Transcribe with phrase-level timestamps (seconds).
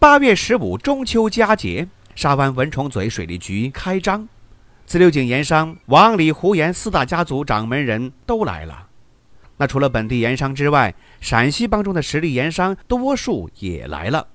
[0.00, 4.28] 八月十五中秋佳节，沙湾蚊虫嘴水利局开张，
[4.86, 8.86] 自流井盐商王李胡盐四大家族掌门人都来了。
[9.56, 14.28] 那除了本地盐商之外，陕西帮中的实力盐商多数也来了。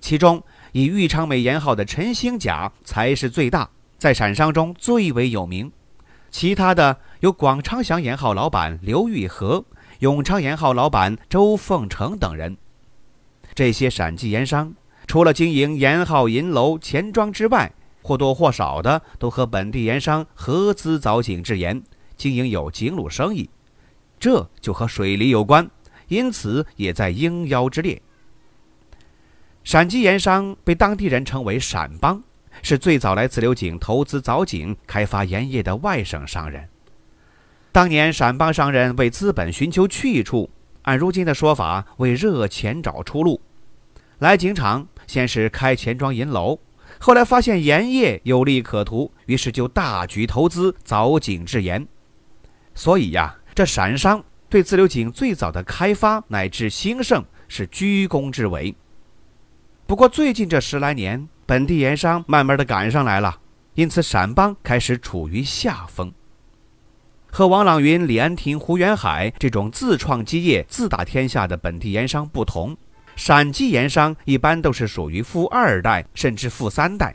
[0.00, 0.42] 其中
[0.72, 3.68] 以玉昌美盐号的陈兴甲才是最大，
[3.98, 5.70] 在陕商中最为有名。
[6.30, 9.62] 其他的有广昌祥盐号老板刘玉和、
[9.98, 12.56] 永昌盐号老板周凤成等人。
[13.54, 14.72] 这些陕籍盐商。
[15.12, 21.82] 除了经营盐号银楼、钱庄之外，或多或少的都和本地盐商合资凿井制盐，
[22.16, 23.50] 经营有井卤生意，
[24.18, 25.70] 这就和水利有关，
[26.08, 28.00] 因此也在应邀之列。
[29.64, 32.22] 陕籍盐商被当地人称为“陕帮”，
[32.62, 36.66] 是最早来自流井投资凿井、开发盐业的外省商人。
[37.70, 40.48] 当年陕帮商人为资本寻求去处，
[40.84, 43.42] 按如今的说法，为热钱找出路，
[44.18, 44.88] 来井场。
[45.06, 46.58] 先是开钱庄银楼，
[46.98, 51.86] 后来发现盐业有利可图，于是就大举投资凿井制盐。
[52.74, 58.74] 所以呀，这陕商对自流井最早的开发乃至兴盛是居功至伟。
[59.86, 63.38] 不过最近这十来年，本地盐商慢慢的赶上来了，
[63.74, 66.12] 因此陕帮开始处于下风。
[67.30, 72.76] 和王朗云、李安亭、胡元海这种自创基业、自打天下的本地盐商不同。
[73.16, 77.14] 陕籍盐商一般都是属于富二代甚至富三代，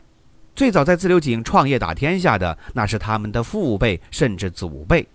[0.54, 5.06] 最早在自流井创业打天下的那是他们的父辈甚至祖辈，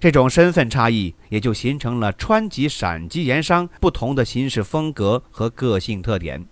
[0.00, 6.44] 这种身份差异也就形成了川籍、陕籍盐商不同的行事风格和个性特点。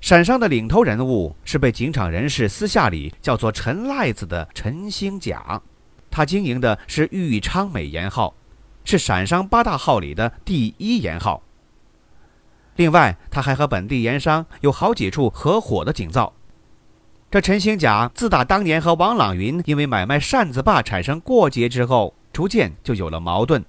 [0.00, 5.60] 陕商的领头人物是被井场人士私下里叫做陈赖子的陈兴甲，
[6.10, 8.34] 他经营的是豫昌美盐号，
[8.84, 11.42] 是陕商八大号里的第一盐号。
[12.76, 16.32] 另外，他还和本地盐商有好几处合伙的井造。
[17.30, 23.64] 这陈兴甲自打当年和王朗云因为买卖扇子坝产生过节之后，逐渐就有了矛盾。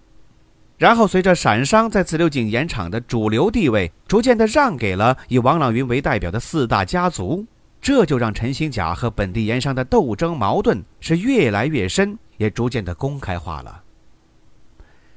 [0.77, 7.43] 然后，随着陕商在自流井盐场的主流地位逐渐的让给了以王朗云为代表的四大家族，
[7.81, 13.81] 这就让陈兴甲和本地盐商的斗争矛盾是越来越深，也逐渐的公开化了。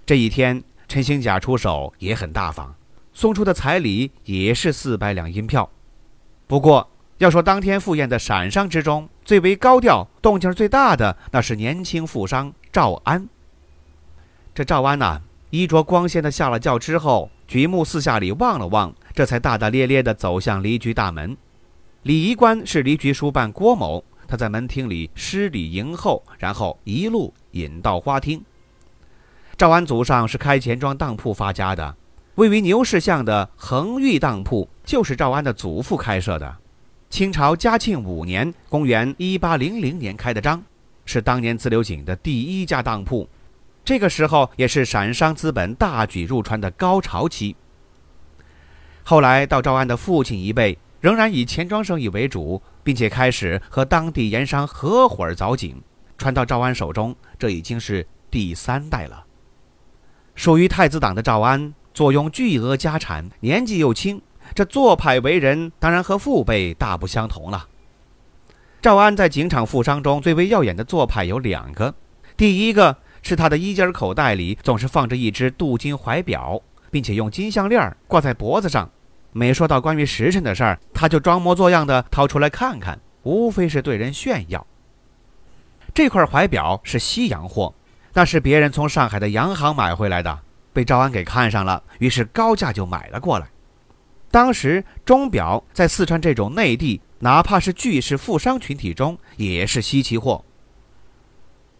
[0.06, 2.74] 这一天，陈兴甲出手也很大方。
[3.20, 5.68] 送出的彩礼也是四百两银票。
[6.46, 6.88] 不过，
[7.18, 13.28] 要说当天赴宴的陕商之中最为高调、动静最大的，那是年轻富商赵安。
[14.54, 15.20] 这赵安呐，
[15.50, 21.36] 衣着光鲜的下了轿之后，举目四下里望了望，这才大大咧咧地走向离局大门。
[22.04, 28.42] 礼仪官是离局书办郭某，他在门厅里施礼迎候，然后一路引到花厅。
[29.58, 31.96] 赵安祖上是开钱庄当铺发家的。
[32.40, 36.56] 位于牛市巷的恒裕当铺就是赵安的祖父开设的，
[37.10, 40.62] 清朝嘉庆五年（公元1800年）开的张，
[41.04, 43.28] 是当年自流井的第一家当铺。
[43.84, 47.54] 这个时候也是陕商资本大举入川的高潮期。
[49.02, 55.78] 后来到赵安的父亲一辈，仍然以钱庄生意为主，并且开始和当地盐商合伙凿井。
[56.16, 59.26] 传到赵安手中，这已经是第三代了。
[60.34, 61.74] 属于太子党的赵安。
[61.92, 64.20] 坐拥巨额家产，年纪又轻，
[64.54, 67.66] 这做派为人当然和父辈大不相同了。
[68.80, 71.94] 赵安在警场富商中最为耀眼的做派有两个，
[72.36, 78.90] 第一个是他的衣襟口袋里总是放着一只镀金怀表，并且用金项链挂在脖子上，
[79.32, 84.66] 每说到关于时辰的事儿，他就装模作样的掏出来看看，无非是对人炫耀。
[85.92, 87.74] 这块怀表是西洋货，
[88.14, 90.38] 那是别人从上海的洋行买回来的。
[90.72, 93.48] 被赵安给看上了，于是高价就买了过来。
[94.30, 100.44] 当时钟表在四川这种内地，哪怕是巨氏富商群体中，也是稀奇货。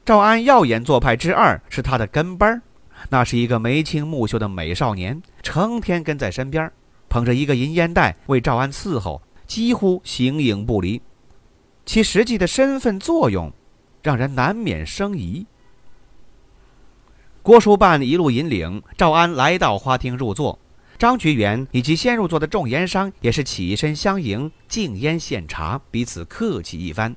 [0.05, 2.63] 赵安耀眼做派之二是他的跟班儿，
[3.09, 6.71] 那是一个眉清目秀的美少年，成天跟在身边，
[7.09, 11.01] 捧着一个银烟袋为赵安伺候，几乎形影不离。
[11.87, 13.53] 其实际的身份作用，
[14.03, 15.47] 让人难免生疑。
[17.50, 20.56] 郭书办一路引领赵安来到花厅入座，
[20.97, 27.17] 张菊元以及先入座的众盐商也是起身相迎，敬烟献茶，彼此客气一番。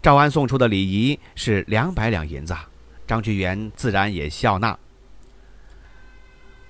[0.00, 2.56] 赵安送出的礼仪是两百两银子，
[3.06, 4.78] 张菊元自然也笑纳。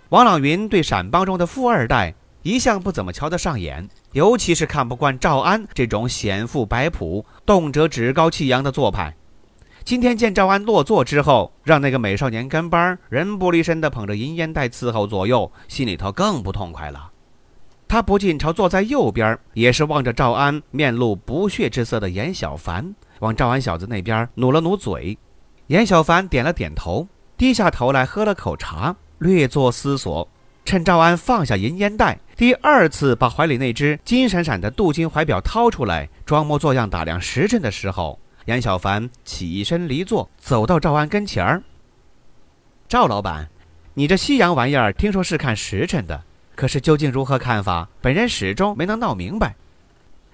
[0.09, 2.13] 王朗云对陕帮中的富二代
[2.43, 9.15] 一向不怎么瞧得上眼，尤其是看不惯赵安这种显富摆谱、动辄趾高气扬的做派。
[9.89, 17.11] 今天见赵安落座之后，让那个美少年跟班人不离身的捧着银烟袋伺候左右，心里头更不痛快了。
[17.89, 25.17] 他不禁朝坐在右边，也是望着赵安面露不屑之色的严小凡，往赵安小子那边努了努嘴。
[25.69, 27.09] 严小凡点了点头，
[27.39, 28.95] 低下头来喝了口茶。
[29.21, 30.29] 略作思索，
[30.67, 38.19] 趁赵安放下银烟袋，第二次把怀里那只金闪闪的镀金怀表掏出来，装模作样打量时辰的时候，
[38.49, 41.63] 严小凡起身离座，走到赵安跟前儿
[42.89, 43.51] ：“赵老板，
[43.93, 46.25] 你这西洋玩意儿，听说是看时辰的，
[46.57, 47.91] 可是究竟如何看法？
[48.01, 49.55] 本人始终没能闹明白。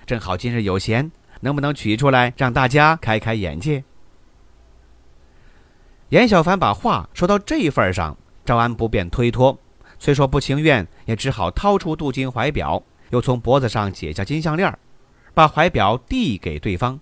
[0.06, 3.82] 正好今日有闲，能不能取出来让大家开开眼界？”
[6.10, 8.16] 严小凡把话说到这份上。
[8.44, 9.58] 赵安不便推脱，
[9.98, 14.78] 虽说不情愿，也只好掏出镀金怀表，又从脖子上解下金项链，
[15.32, 17.00] 把怀表递给对方。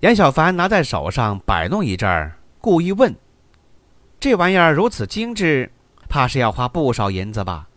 [0.00, 3.14] 严小凡拿在手上摆弄一阵儿，故意问
[4.18, 5.70] ：“这玩意儿如此精致，
[6.08, 7.68] 怕是要花不少银子吧？”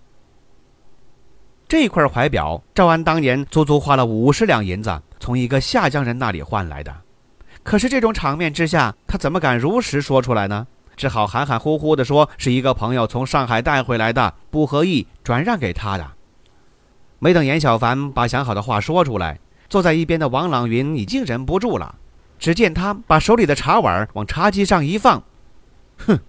[1.68, 6.96] 这块怀表，赵安当年足足花了五十两银子从一个下江人那里换来的，
[7.62, 10.66] 可是这种场面之下，他怎么敢如实说出来呢？
[10.96, 16.12] 只好含含糊糊地说：“是一个朋友从上海带回来的，不合意，转让给他的。”
[17.20, 19.38] 没等严小凡把想好的话说出来，
[19.68, 21.96] 坐在一边的王朗云已经忍不住了。
[22.44, 25.24] 只见他把手里的茶碗往茶几上一放，
[26.00, 26.19] 哼，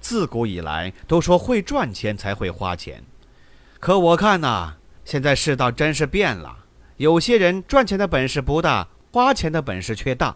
[0.00, 3.04] 自古以来都说会赚钱才会花钱，
[3.78, 6.64] 可我看呐，现在世道真是变了，
[6.96, 10.34] 有些人赚钱的本事不大，花钱的本事却大。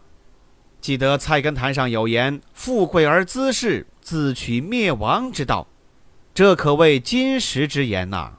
[0.83, 5.67] 记得《菜根谭》上有言：“富贵而滋事，自取灭亡之道。”
[6.35, 8.35] 这可谓金石之言呐。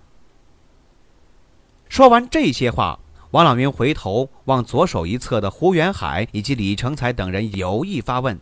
[1.90, 3.00] 说完这些话，
[3.32, 8.38] 王朗云回头望左手一侧的胡元海以及李成才等人，有意发问：“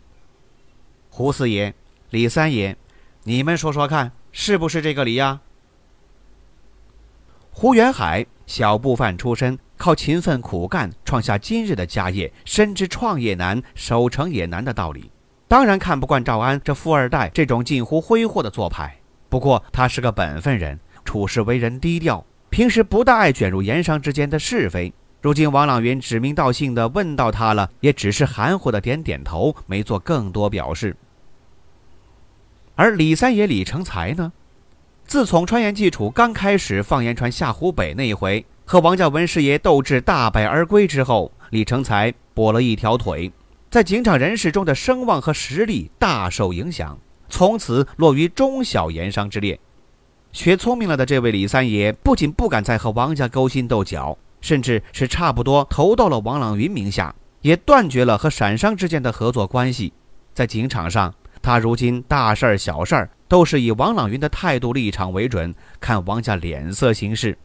[1.09, 1.75] 胡四爷、
[2.09, 2.75] 李三爷，
[3.23, 5.41] 你们说说看，是不是这个理呀？”
[7.53, 9.57] 胡元海，小布贩出身。
[9.77, 15.09] 靠勤奋苦干创下今日的家业，深知创业难、守成也难的道理，
[15.47, 18.99] 当然看不惯赵安这富二代这种近乎挥霍的做派。
[19.29, 22.25] 不过他是个本分人，处事为人低调，
[22.59, 24.91] 平时不大爱卷入盐商之间的是非。
[25.21, 30.93] 如今王朗云指名道姓地问到他了，也只是含糊地点点头，没做更多表示。
[32.75, 34.33] 而李三爷李成才呢？
[35.05, 38.45] 自从川盐济楚刚开始放盐船下湖北那一回。
[38.65, 43.31] 和王家文师爷斗智大败而归之后，李成才跛了一条腿，
[43.71, 49.57] 在警场人士中的声望和实力大受影响，从此落于中小盐商之列。
[50.31, 59.91] 学聪明了的这位李三爷，不仅不敢再和王家勾心斗角，甚至是差不多投到了王朗云名下，也断绝了和陕商之间的合作关系。
[60.33, 67.35] 在警场上，他如今大事儿小事儿都是以王朗云的态度立场为准，看王家脸色行事。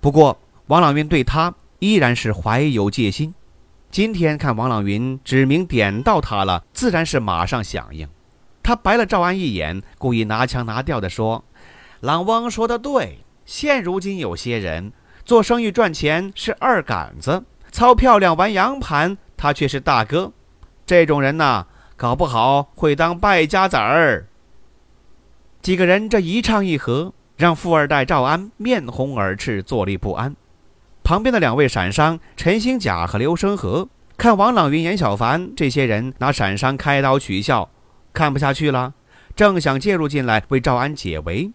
[0.00, 0.36] 不过，
[0.66, 3.32] 王朗云对他依然是怀有戒心。
[3.90, 8.08] 今天看王朗云指名点到他了，自然是马上响应。
[8.62, 11.42] 他白了赵安一眼，故意拿腔拿调地说
[12.00, 14.92] ：“朗翁说的对，现如今有些人
[15.24, 20.32] 做生意赚钱是二杆子，操漂亮玩洋盘，他却是大哥。
[20.84, 21.66] 这种人呐，
[21.96, 24.26] 搞不好会当败家子儿。”
[25.62, 27.12] 几个人这一唱一和。
[27.36, 30.36] 让富二代赵安面红耳赤，坐立不安。
[31.02, 33.88] 旁边的两位闪商陈兴甲和刘生和
[34.18, 37.70] 看王朗云、严小凡这些人拿闪商开刀取笑，
[38.12, 38.92] 看不下去了，
[39.34, 41.50] 正想介入进来为赵安解围，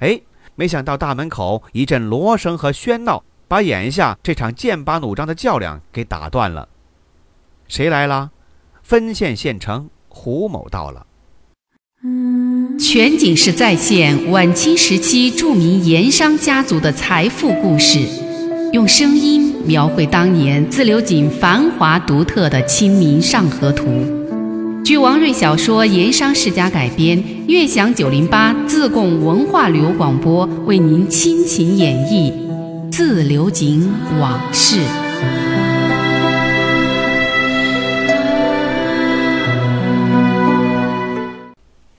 [0.00, 0.20] 哎，
[0.54, 6.68] 没想到大门口一阵锣声和喧闹，把眼下这场剑拔弩张的较量给打断了。
[7.68, 8.30] 谁来了？
[8.82, 11.06] 分县县城胡某到了。
[12.78, 18.06] 全景式再现晚清时期著名盐商家族的财富故事，
[18.72, 23.86] 用声音描绘当年自流井繁华独特的《清明上河图》。
[24.86, 32.32] 据王瑞小说《盐商世家》改编，悦享九零八自贡文化旅游广播为您倾情演绎
[32.92, 34.76] 《自流井往事》。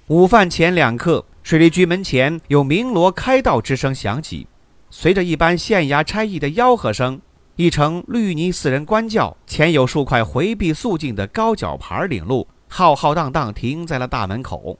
[0.08, 4.48] 午饭前两刻，水利局门前有鸣锣开道之声响起，
[4.90, 7.20] 随着一班县衙差役的吆喝声，
[7.58, 14.78] 一乘绿泥四人官轿，前有数块回避肃静的高脚牌领路，浩浩荡荡停在了大门口。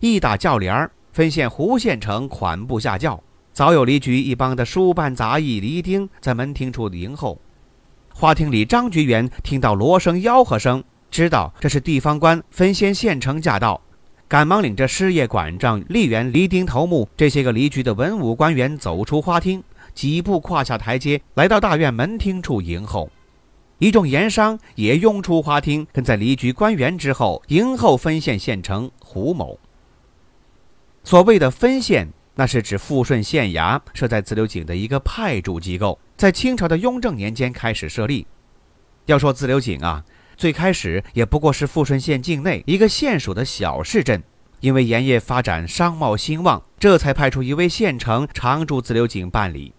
[0.00, 7.38] 一打轿帘儿，分县胡县城款步下轿，早有离局一帮的书办杂役离丁在门厅处迎候。
[8.14, 13.80] 花厅里，张局员听到锣声、吆喝声，知道这是地方官分县县城驾到。
[14.26, 19.62] 赶忙领着师爷、管账、吏员、离丁头目这些个离局的文武官员走出花厅，
[19.94, 23.08] 几步跨下台阶，来到大院门厅处迎候。
[23.78, 29.58] 一众盐商也拥出花厅，跟在离局官员之后迎候分县县城胡某。
[31.04, 38.26] 所谓的分县，那是指富顺县衙设在自流井的一个派驻机构，在清朝的雍正年间开始设立。
[39.06, 40.04] 要说自流井啊。
[40.36, 44.22] 最开始也不过是富顺县境内一个县属的小市镇，
[44.60, 49.74] 因为盐业发展、商贸兴旺，这才派出一位县城常驻自流井办理。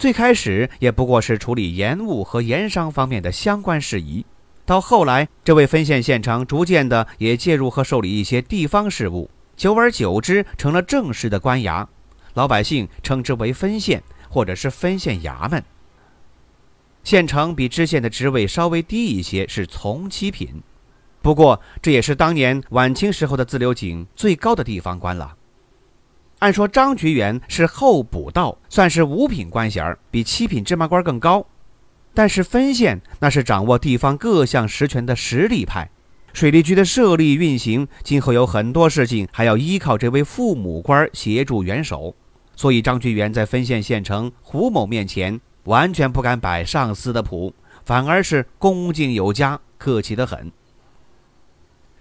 [0.00, 4.24] 最开始也不过是处理盐务和盐商方面的相关事宜，
[4.64, 11.86] 到后来，这位分县县城逐渐的也介入和受理一些地方事务，久而久之成了正式的官衙，
[12.32, 15.62] 老百姓称之为分县或者是分县衙门。
[17.04, 20.62] 县城比知县的职位稍微低一些，是从七品。
[21.20, 25.36] 不过这也是当年晚清时候的自流井最高的地方官了。
[26.40, 31.46] 按说张局员是候补道，算是五品官衔儿，比七品芝麻官更高。
[32.12, 35.88] 但是分县那是掌握地方各项实权的实力派，
[36.32, 42.14] 水利局的设立运行，今后有很多事情还要依靠这位父母官协助元首。
[42.56, 45.40] 所以张局员在分县县城胡某面前。
[45.64, 47.52] 完全不敢摆上司的谱，
[47.84, 50.50] 反而是恭敬有加，客气得很。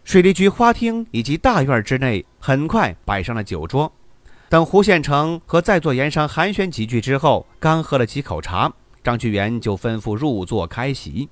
[0.05, 3.91] 水利局花厅以及大院之内很快摆上了酒桌。
[4.49, 11.29] 等胡县城和在座盐商寒暄几句之后，刚喝了几口茶，张局员就吩咐入座开席。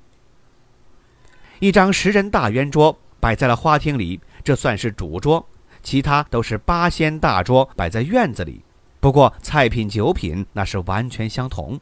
[1.60, 5.44] 一张十人大圆桌摆在了花厅里，这算是主桌，
[5.82, 8.62] 其他都是八仙大桌摆在院子里。
[9.00, 11.80] 不过菜品酒品那是完全相同。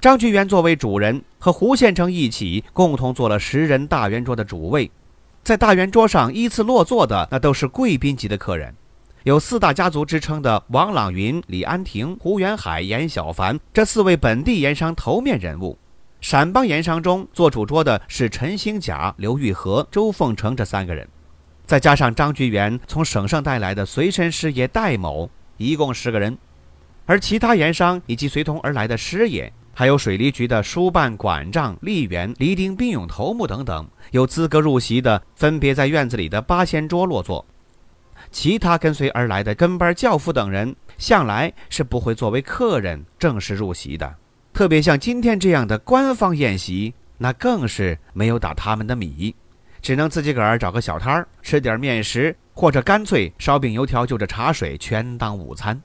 [0.00, 4.90] 张局员作为主人，和胡县城一起共同做了十人大圆桌的主位。
[5.44, 8.74] 在大圆桌上依次落座的，那都是贵宾级的客人，
[9.26, 15.76] 有四大家族之称的王朗云、李安亭、胡元海、严小凡这四位本地盐商头面人物。
[16.20, 21.08] 陕帮盐商中做主桌的是陈兴甲、刘玉和、周凤成这三个人，
[21.66, 26.38] 再加上张菊元从省上带来的随身师爷戴某，一共十个人。
[27.04, 29.52] 而其他盐商以及随同而来的师爷。
[29.74, 37.44] 还有水利局的书办、管账、吏员、离丁、兵勇头目等等，有资格入席的，分别在院子里的八仙桌落座。
[38.30, 44.14] 其他跟随而来的跟班教父等人，向来是不会作为客人正式入席的。
[44.52, 49.34] 特别像今天这样的官方宴席，那更是没有打他们的米，
[49.82, 55.80] 只能自己个儿找个小摊儿吃点面食，或者干脆烧饼油条就着茶水全当午餐。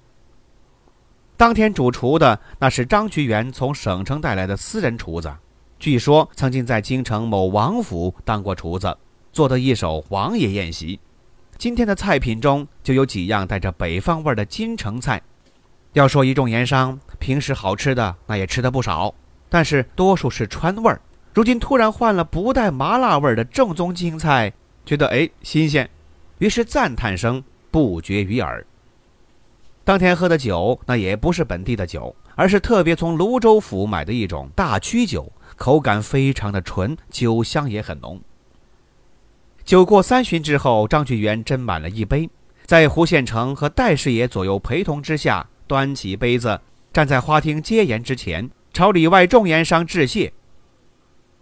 [1.35, 5.33] 当天主厨的那是张局员从省城带来的私人厨子，
[5.79, 8.95] 据说曾经在京城某王府当过厨子，
[9.33, 10.99] 做的一手王爷宴席。
[11.61, 15.21] 今天的菜品中就有几样带着北方味儿的京城菜。
[15.93, 19.13] 要说一众盐商平时好吃的那也吃的不少，
[19.47, 20.99] 但是多数是川味儿。
[21.35, 24.51] 如今突然换了不带麻辣味儿的正宗京菜，
[24.87, 25.87] 觉得哎新鲜，
[26.39, 28.65] 于是赞叹声不绝于耳。
[29.83, 38.19] 当天喝的酒，那也不是本地的酒，而是特别从泸州府买的一种大曲酒，口感非常的纯，酒香也很浓。
[39.63, 42.29] 酒过三巡之后，张局员斟满了一杯，
[42.65, 46.59] 在胡县城和戴师爷左右陪同之下，端起杯子，
[46.91, 50.33] 站在花厅接言之前，朝里外众盐商致谢。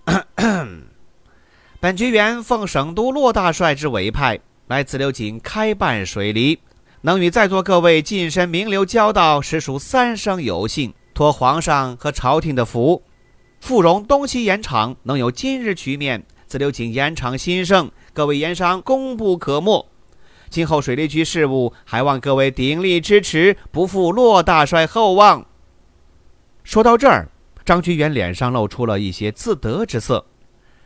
[1.79, 6.59] 本局员奉省都骆大帅之委派，来紫流井开办水利。
[7.01, 10.93] 能与在座各位近身名流交道，实属三生有幸。
[11.13, 13.01] 托皇上和朝廷的福，
[13.61, 19.87] 富荣东西盐场能有今日局面，紫流井盐场兴盛，各位盐商功不可没。
[20.49, 25.45] 今后水利局事务，还望各位鼎力支持，不负骆大帅厚望。
[26.65, 27.29] 说到这儿，
[27.63, 30.25] 张居元脸上露出了一些自得之色。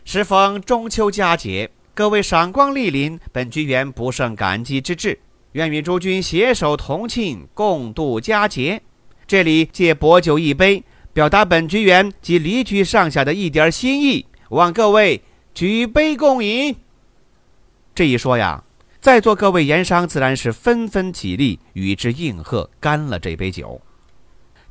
[0.05, 5.17] 时逢中秋佳节，各位赏光莅临，本局员不胜感激之至。
[5.53, 8.79] 愿与诸君携手同庆，共度佳节。
[9.25, 15.23] 这里借薄酒一杯，表达本局员及离局上下的一点心意，望各位
[15.55, 16.75] 举杯共饮。
[17.95, 18.63] 这一说呀，
[19.00, 23.79] 在座各位盐商自然是纷纷起立，与之应和，干了这杯酒。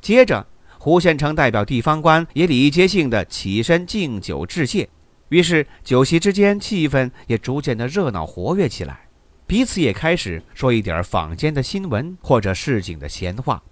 [0.01, 0.45] 接着，
[0.77, 4.89] 胡县城代表地方官也礼节性的起身敬酒致谢。
[5.29, 9.07] 于是，酒席之间气氛也逐渐的热闹活跃起来，
[9.47, 13.63] 彼此也开始说一点坊间的新闻或者市井的闲话。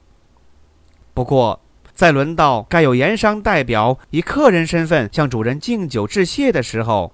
[1.14, 1.60] 不过，
[1.94, 7.14] 在轮到该有盐商代表以客人身份向主人敬酒致谢的时候，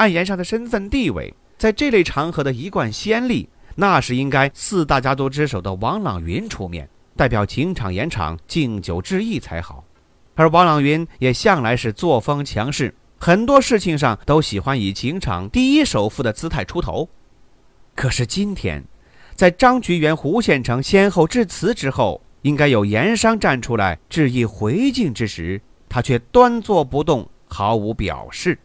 [0.00, 9.84] 按盐商的身份地位，在这类场合的一贯先例，那是应该四大家族之首的王朗云出面，代表情场盐场敬酒致意才好。
[10.36, 17.06] 而王朗云也向来是作风强势，很多事情上都喜欢以情场第一首富的姿态出头。
[17.94, 18.82] 可是今天，
[19.34, 28.58] 在张菊元、胡县城先后致辞之后，应该有盐商站出来致意回敬之时，他却端坐不动，毫无表示。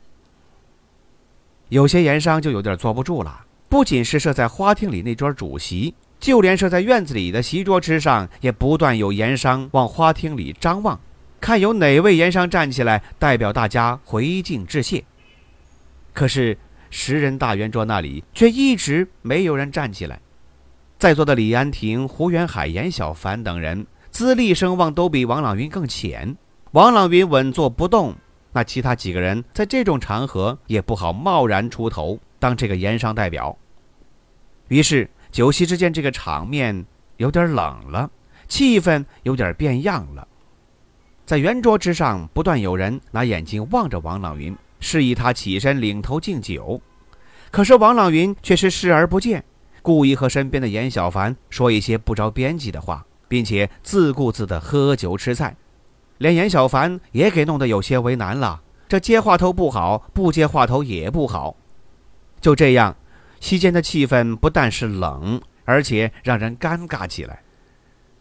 [1.70, 11.00] 有些盐商就有点坐不住了，不仅是设在花厅里那桌主席，就连设在院子里的席桌之上，也不断有盐商往花厅里张望，
[11.42, 15.04] 看有哪位盐商站起来代表大家回敬致谢。
[16.14, 16.58] 可是
[16.92, 20.20] 十人大圆桌那里却一直没有人站起来。
[21.00, 26.38] 在座的李安亭、胡元海、严小凡等人资历声望都比王朗云更浅，
[26.72, 28.16] 王朗云稳坐不动。
[28.56, 33.58] 那其他几个人在这种场合也不好贸然出头当这个盐商代表。
[34.70, 36.86] 于是酒席之间这个场面
[37.18, 38.10] 有点冷了，
[38.48, 40.26] 气氛有点变样了。
[41.26, 46.82] 在圆桌之上不断有人拿眼睛望着王朗云，示意他起身领头敬酒。
[47.52, 49.44] 可是王朗云却是视而不见，
[49.82, 55.54] 故意和身边的严小凡说一些不着边际的话，并且自顾自地喝酒吃菜。
[56.18, 61.56] 连严小凡也给弄得有些为难了，这接话头不好，不接话头也不好。
[62.40, 62.96] 就这样，
[63.40, 67.42] 席间的气氛不但是冷，而且让人尴尬起来。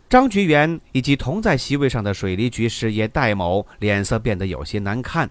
[0.08, 5.28] 张菊元以及同在席位上的水利局师爷戴某脸色变得有些难看，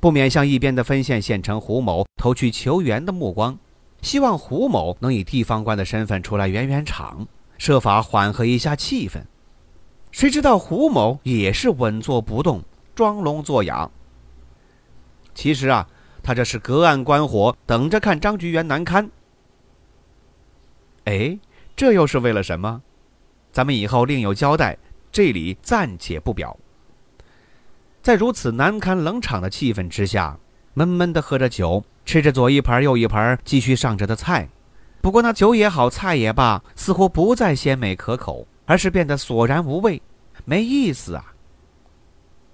[0.00, 3.58] 不免向一边的分县县城胡某投去求援的目光，
[4.02, 7.26] 希望胡某能以地方官的身份出来圆圆场，
[7.58, 9.20] 设法缓和一下气氛。
[10.14, 12.62] 谁知道胡某也是稳坐不动，
[12.94, 13.90] 装聋作哑。
[15.34, 15.88] 其实啊，
[16.22, 19.10] 他这是隔岸观火，等着看张局员难堪。
[21.06, 21.36] 哎，
[21.74, 22.80] 这又是为了什么？
[23.50, 24.78] 咱们以后另有交代，
[25.10, 26.56] 这里暂且不表。
[28.00, 30.38] 在如此难堪冷场的气氛之下，
[30.74, 34.48] 闷闷的喝着酒，吃着左一盘右一盘继续上着的菜。
[35.00, 38.46] 不过那酒也好，菜也罢，似乎不再鲜美可口。
[38.66, 40.00] 而是变得索然无味，
[40.44, 41.32] 没意思啊。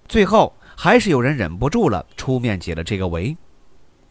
[0.09, 3.37] 最后还是有人忍不住了，出面解了这个围。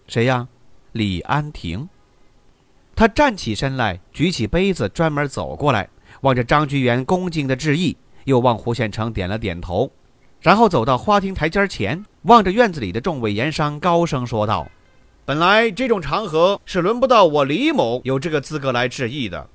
[0.07, 0.47] 谁呀？
[0.93, 1.87] 李安亭。
[2.95, 5.87] 他站起身来，举起杯子，专门走过来，
[6.21, 9.91] 望着张居元恭敬的致意，又望胡县城点了点头，
[10.41, 14.69] 然后走到花厅台阶前，望着院子里的众位盐商，高声说道
[15.25, 19.49] ：“本来这种场合是轮不到我李某有这个资格来致意的。”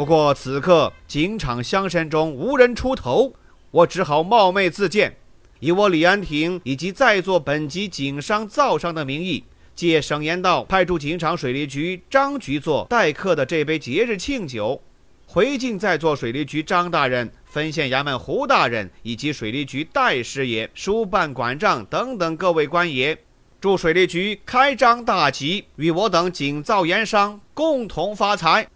[0.00, 3.34] 不过此刻警场乡绅中无人出头，
[3.70, 5.14] 我只好冒昧自荐，
[5.58, 14.80] 以我李安亭以及在座本级警商造商的名义，借省盐道派驻警场水利局张局座待客的这杯节日庆酒，
[15.26, 23.18] 回敬在座水利局张大人、分县衙门胡大人以及水利局戴师爷、书办管账等等各位官爷，
[23.60, 28.66] 祝水利局开张大吉，与我等警造盐商共同发财。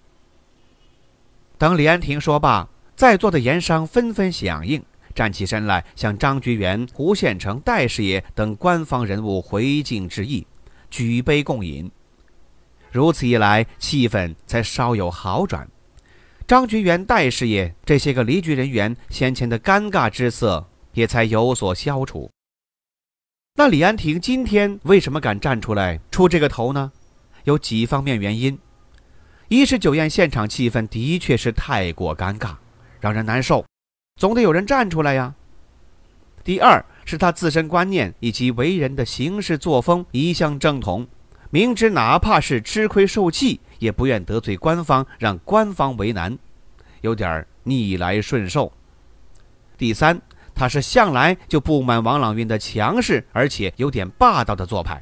[1.57, 4.83] 等李安亭说罢，在座的盐商纷纷响应，
[5.15, 10.47] 站起身来向张局员、胡县城、戴师爷等官方人物回敬致意，
[10.91, 11.91] 举杯共饮。
[12.91, 15.69] 如此一来，气氛才稍有好转。
[16.47, 22.31] 张局员、戴师爷这些个离局人员先前的尴尬之色也才有所消除。
[23.55, 26.93] 那李安亭今天为什么敢站出来出这个头呢？
[27.45, 28.59] 有几方面原因。
[29.55, 32.57] 一是酒宴现场气氛的确是太过尴尬，
[32.99, 33.65] 让人难受，
[34.17, 35.33] 总得有人站出来呀。
[36.43, 41.07] 第二是他自身观念以及为人的行事作风一向正统，
[41.51, 46.37] 明知哪怕是吃亏受气，也不愿得罪官方，让官方为难，
[47.03, 48.73] 有点逆来顺受。
[49.79, 50.21] 第三，
[50.53, 55.01] 他是向来就不满王朗运的强势，而且有点霸道的做派，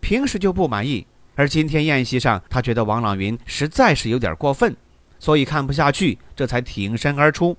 [0.00, 1.04] 平时就不满意。
[1.34, 4.76] 而今天宴席上，他觉得王朗云实在是有点过分，
[5.18, 7.56] 所以看不下去，这才挺身而出。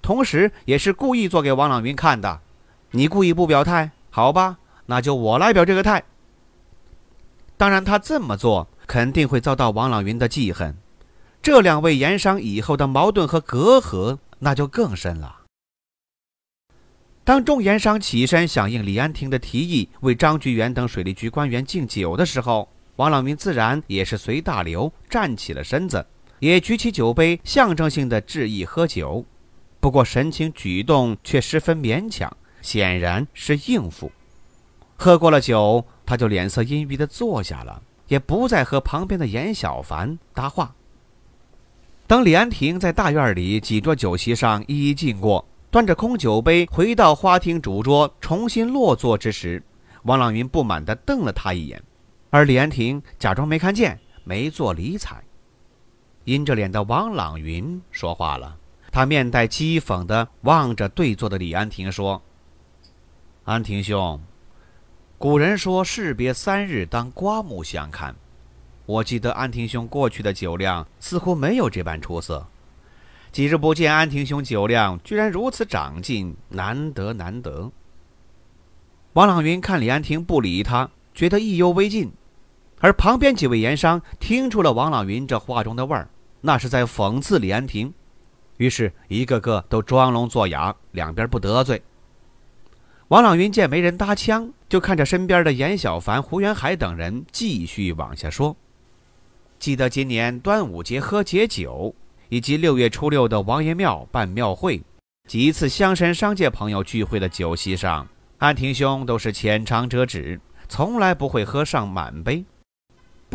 [0.00, 2.40] 同时，也是故意做给王朗云看的。
[2.92, 6.04] 你故意不表态，好吧，那就我来表这个态。
[7.56, 10.76] 当然，他这么做肯定会遭到王朗云的记恨，
[11.42, 15.40] 这两位盐商以后的矛盾和隔阂那就更深了。
[17.24, 26.04] 当众盐商起身响应李安亭的提议，为张菊元等水利局官员敬酒的时候，王朗云自然也是随大流站起了身子，
[26.40, 29.24] 也举起酒杯，象征性的致意喝酒。
[29.80, 34.10] 不过神情举动却十分勉强，显然是应付。
[34.96, 40.74] 喝过了酒，他就脸色阴郁的坐下了，也不再和旁边的严小凡搭话。
[42.06, 45.46] 当李安亭在大院里几桌酒席上一一敬过。
[45.68, 49.62] 端着空酒杯回到花厅主桌，重新落座之时，
[50.04, 51.82] 王朗云不满地瞪了他一眼，
[52.36, 55.24] 而李安亭假装没看见，没做理睬。
[56.24, 58.58] 阴着脸的王朗云说话了，
[58.92, 62.20] 他面带讥讽地望着对坐的李安亭说
[63.44, 64.20] ：“安亭兄，
[65.16, 68.14] 古人说士别三日，当刮目相看。
[68.84, 72.46] 我记得安亭兄过去的酒量似乎没有这般出色。”
[73.32, 77.72] 几日不见，安亭兄酒量居然如此长进，难得难得。
[79.14, 82.12] 王朗云看李安亭不理他，觉得意犹未尽，
[82.80, 86.08] 而旁边几位盐商听出了王朗云这话中的味儿，
[86.40, 87.92] 那是在讽刺李安亭，
[88.58, 91.82] 于是一个个都装聋作哑，两边不得罪。
[93.08, 98.56] 王朗云见没人搭腔，就看着身边的严小凡、胡元海等人继续往下说
[99.58, 101.94] ：“记得今年端午节喝解酒。”
[102.28, 104.82] 以及六月初六的王爷庙办庙会，
[105.28, 108.04] 几次乡绅商界朋友聚会的酒席上，
[108.38, 112.44] 安亭兄都是浅尝辄止，从来不会喝上满杯。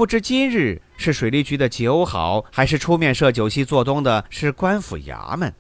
[0.01, 5.53] 不知今日是水利局的酒好，还是出面设酒席做东的是官府衙门？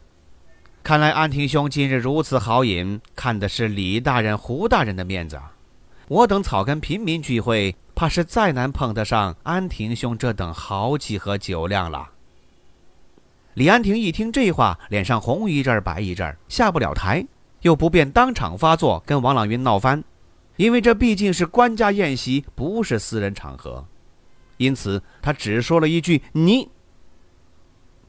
[0.81, 5.39] 看来安亭兄今日如此豪饮，看的是李大人、胡大人的面子。
[6.07, 12.09] 我等草根平民聚会，怕是再难碰得上安亭兄这等豪气和酒量了。
[13.53, 17.23] 李安亭一听这话，脸上红一阵白一阵，下不了台，
[17.61, 20.03] 又不便当场发作跟王朗云闹翻，
[20.55, 23.85] 因为这毕竟是官家宴席，不是私人场合，
[24.61, 26.69] 因此他只说了一句“你”，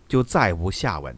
[0.06, 1.16] 就再无下文。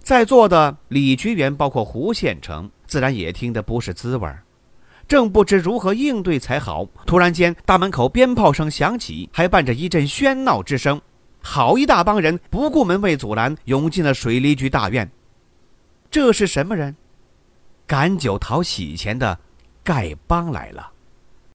[0.00, 4.28] 在座的李局员，包括胡县城，自然也听得不是滋味
[5.06, 11.00] 正不知如何应对才好，突然间大门口鞭炮声响起，还伴着一阵喧闹之声。
[11.40, 15.08] 好一大帮人不顾门卫阻拦，涌进了水利局大院。
[16.10, 16.96] 这是什么人？
[17.86, 19.38] 赶酒讨喜钱的
[19.84, 20.91] 丐帮来了。